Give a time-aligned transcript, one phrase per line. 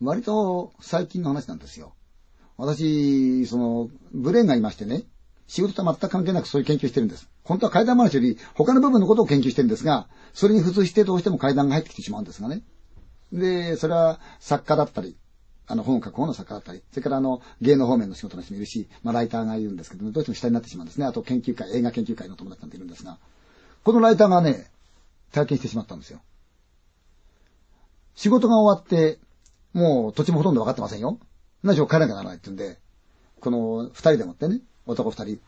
[0.00, 1.94] 割と最近の話なんですよ。
[2.56, 5.04] 私、その、ブレーンがいましてね、
[5.46, 7.28] 仕事とは全く関係なくそういう研究してるんです。
[7.42, 12.62] 本当は階段話より他の部分のことを研究してるんですが、それに付随してどうしても階段が入ってきてしまうんですがね。
[13.32, 15.16] で、それは作家だったり、
[15.66, 21.06] あの本を書く方の作家だったり、それからあの芸能方面の仕事の人もいるし、まあライターがいるんですけども、どうしても下になってしまうんですね。
[21.06, 23.18] あと研究会、映画研究会の友達なんているんですが、
[23.84, 24.66] このライターがね、
[25.32, 26.20] 体験してしまったんですよ。
[28.14, 29.18] 仕事が終わって、
[29.72, 31.18] もう土地もほとんど分かってませんよ。
[31.62, 32.78] 何しろ帰らなきゃならないって言うんで、
[33.40, 35.40] この二人でもってね、男二人、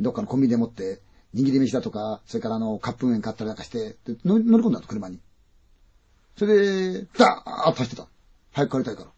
[0.00, 1.00] どっかのコンビニでもって、
[1.34, 5.18] 握り飯だとか、それからあの、カップ麺買ったりなんかして、乗り込んだの、車に。
[6.36, 8.08] それで、ダーッと走ってた。
[8.52, 9.10] 早く帰りたいか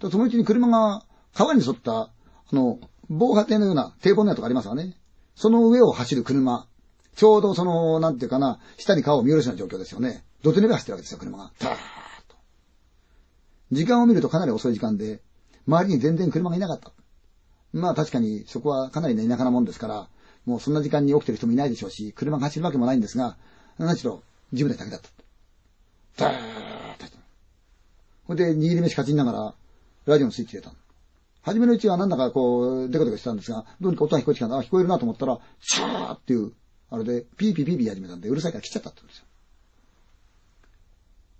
[0.00, 0.10] ら。
[0.10, 1.04] そのうちに車が
[1.34, 2.10] 川に沿った、あ
[2.52, 4.96] の、防波堤のような堤防のようなとこありますわね。
[5.34, 6.66] その上を走る車。
[7.14, 10.24] ちょうどその、なんていうかな、下に川を見下ろすような状況ですよね。
[10.42, 11.52] 土手の上走ってるわけですよ、車が。
[11.58, 11.97] ダーッ。
[13.70, 15.20] 時間を見るとかなり遅い時間で、
[15.66, 16.92] 周りに全然車がいなかった。
[17.72, 20.08] まあ確かにそこはかなりね、田舎なもんですから、
[20.46, 23.36] もうそんな時間に起きてる人もいないでしょうし、車が走るわけもないんですが、
[23.78, 25.12] 何しろ自分たちだけだっ
[26.16, 26.24] た。
[26.24, 26.34] ダー
[26.96, 27.18] ッと。
[28.24, 29.54] ほんで、握り飯かちんながら、
[30.06, 30.74] ラジオのスイッチ入れた。
[31.42, 36.52] 初めのうちはなんだかこう、デコデコしてたんですが、どうにか音が聞こえてきたな、聞こえるなと思ったら、シャーっていう、
[36.90, 39.24] あれで、ピーピーピーピー始めたんで、うるさいから来ちゃったって言うんですよ。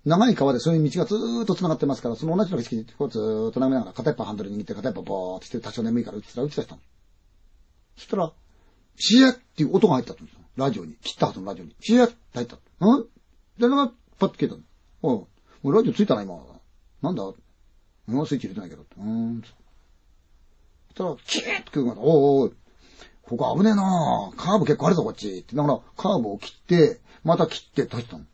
[0.09, 6.81] 長い川でそういう道がずーっと繋がってますから、その同じの景色こうずーっと眺めながら、片っぽハンドル握って、片っぽボーってして多少眠いから打ってたら打ち出したの。
[7.95, 8.33] そしたら、
[8.97, 10.39] シエっていう音が入ったんですよ。
[10.57, 10.95] ラジオに。
[11.01, 11.75] 切ったはずのラジオに。
[11.79, 12.57] シエって入った。
[12.81, 13.05] うん
[13.59, 14.61] で、なんか、パッと消えたの。
[15.01, 15.27] おう、
[15.61, 16.35] もうラジオついたな、今。
[17.01, 17.23] なんだ？
[18.07, 18.81] もうスイッチ入れてないけど。
[18.97, 19.43] うーん。
[19.43, 19.47] そ
[20.93, 22.55] したら、キーッと来るから、おおう、
[23.21, 25.39] ここ危ねえなカーブ結構あるぞ、こっち。
[25.39, 28.25] ってだから、カーブを切って、また切って閉じたの。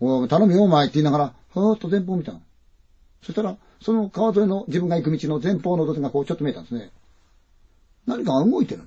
[0.00, 2.42] お頼むよ、お前って言いながら、ふーっと前方を見たの。
[3.22, 6.90] そしたら、その川沿いの自分が行く道の前方の土手がこうちょっと見えたんですね。
[8.06, 8.82] 何かが動いてる。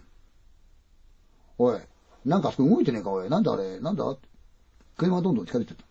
[1.57, 1.79] おい、
[2.25, 3.29] なんかあそこ動いてねえか、おい。
[3.29, 4.03] なんだあれ、なんだ
[4.97, 5.83] 車がどんどん近づいてった。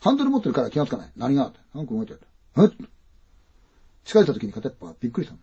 [0.00, 1.10] ハンドル持ってるから気がつかない。
[1.16, 2.20] 何がってなんか動いてる。
[2.58, 2.70] えっ
[4.04, 5.40] 近づいた時に片っぽがびっくりしたの。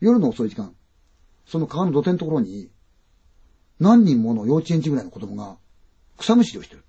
[0.00, 0.74] 夜の遅い時間、
[1.46, 2.70] その川の土手のところに、
[3.80, 5.56] 何人もの幼稚園児ぐらいの子供が
[6.16, 6.84] 草むしりをしてる。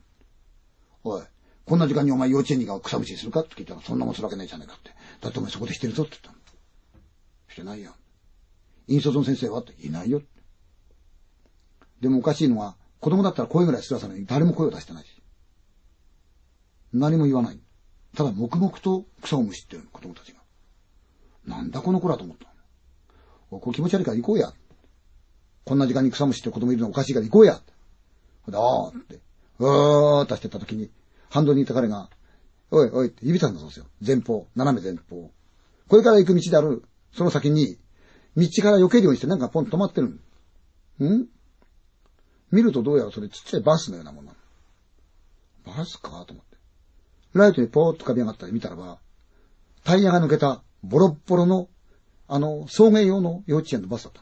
[1.04, 1.24] おい、
[1.66, 4.92] こんな時間にお前幼稚園児が草むしりするかって聞いたら、そんなもんするわけないじゃないかって。
[5.22, 6.38] だってお前そこでしてるぞって言ったの。
[7.50, 7.94] してないよ。
[8.88, 10.22] 引率の先生はって、いないよ。
[12.02, 15.22] でもおかしいのは、子供だったら声ぐらいすらさない誰も声を出してないし。
[16.94, 17.60] 何も言わない。
[18.16, 20.40] ただ黙々と草をむしってる子供たちが。
[21.46, 22.48] なんだこの子らと思った
[23.52, 24.54] おこう気持ち悪いから行こうや。
[25.66, 27.62] こんな時間に草むしって子供いるのおかしいから行こうや。
[28.48, 29.20] で、ああって、
[29.60, 30.90] うーっとしてた時に、
[31.30, 32.10] ハンドにいた彼が、
[32.72, 33.86] おいおいって指さんだそうですよ。
[34.06, 35.32] 前方、斜め前方。
[35.88, 36.84] これから行く道である、
[37.14, 37.78] その先に、
[38.36, 41.28] 道から避けるようにしてなんかポンと止まってるん？
[42.52, 44.34] 見るとどうやらそれちっちゃいバスのようなものな
[45.68, 45.78] の。
[45.78, 46.58] バスかと思って。
[47.34, 49.00] ライトにポーッと浮かび上がったり見たらば、
[49.84, 51.70] タイヤが抜けたボロッボロの、
[52.28, 54.22] あの、送迎用の幼稚園のバスだった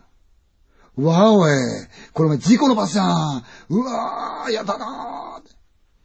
[1.02, 1.08] の。
[1.08, 1.52] わおい、
[2.14, 3.44] これお前事故のバスじゃん。
[3.70, 5.21] うわー、やだなー。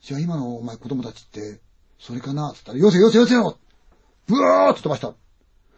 [0.07, 1.59] じゃあ今のお前子供たちって、
[1.99, 3.59] それかなつったら、よせよせよせよ
[4.29, 5.15] ブワーっと飛ばした。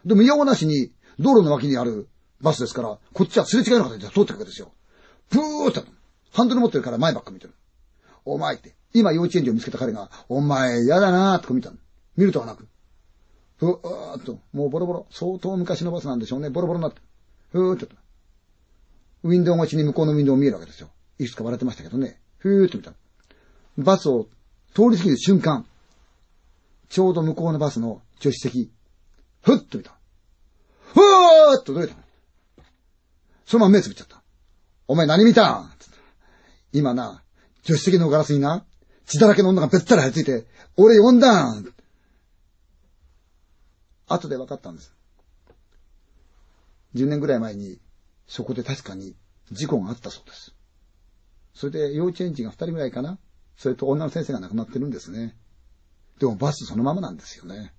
[0.05, 2.07] でも、用なしに、道路の脇にある
[2.39, 4.71] バスですから、こっちはすれ違いの形で通ってくわけですよ。
[5.31, 5.81] ブーって、
[6.31, 7.55] ハンドル持ってるから前ばっか見てる。
[8.23, 11.77] お前って、今幼稚園児を見つけた彼が、お前、やだなーって見たの。
[12.15, 12.67] 見るとはなく。
[13.57, 16.51] ふーっと、もうボロボロ、相当昔のバスなんでしょうね。
[16.51, 17.01] ボロボロになって。
[17.51, 17.87] ふーっと。
[19.23, 20.91] ウィンドウ越しに向こうのウィンドウ見えるわけですよ。
[21.17, 22.21] いくつか割れてましたけどね。
[22.37, 22.93] ふーっと見た。
[23.83, 24.27] バスを
[24.73, 25.65] 通り過ぎる瞬間、
[26.89, 28.71] ちょうど向こうのバスの助手席、
[29.41, 29.91] ふっと見た。
[30.93, 31.95] ふーっとどれた
[33.45, 34.21] そのまま目つぶっちゃった。
[34.87, 35.71] お前何見たん？
[36.73, 37.23] 今な、
[37.63, 38.63] 助手席のガラスにな、
[39.05, 40.47] 血だらけの女がべったり張り付いて、
[40.77, 41.65] 俺呼んだん
[44.07, 44.93] 後で分かったんです。
[46.95, 47.79] 10年ぐらい前に
[48.27, 49.15] そこで確かに
[49.51, 50.53] 事故があったそうです。
[51.53, 53.19] それで幼稚園児が二人ぐらいかな？
[53.59, 55.35] それと女の先生が亡くなってるんですね。
[56.17, 57.73] でもバスそのままなんですよね。